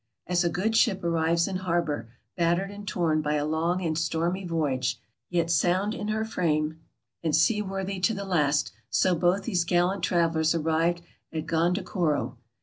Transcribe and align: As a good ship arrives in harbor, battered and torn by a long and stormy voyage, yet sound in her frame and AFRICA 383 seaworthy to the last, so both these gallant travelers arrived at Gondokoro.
As 0.25 0.43
a 0.43 0.49
good 0.49 0.75
ship 0.75 1.03
arrives 1.03 1.47
in 1.47 1.57
harbor, 1.57 2.09
battered 2.35 2.71
and 2.71 2.87
torn 2.87 3.21
by 3.21 3.35
a 3.35 3.45
long 3.45 3.83
and 3.85 3.95
stormy 3.95 4.43
voyage, 4.43 4.99
yet 5.29 5.51
sound 5.51 5.93
in 5.93 6.07
her 6.07 6.25
frame 6.25 6.79
and 7.23 7.35
AFRICA 7.35 7.45
383 7.45 7.55
seaworthy 7.55 7.99
to 7.99 8.13
the 8.15 8.25
last, 8.25 8.71
so 8.89 9.13
both 9.13 9.43
these 9.43 9.63
gallant 9.63 10.01
travelers 10.01 10.55
arrived 10.55 11.03
at 11.31 11.45
Gondokoro. 11.45 12.35